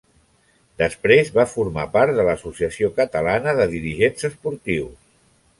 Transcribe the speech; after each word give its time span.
Després 0.81 1.29
va 1.35 1.45
formar 1.51 1.83
part 1.97 2.17
de 2.21 2.25
l’Associació 2.29 2.91
Catalana 3.01 3.55
de 3.63 3.71
Dirigents 3.77 4.29
Esportius. 4.31 4.99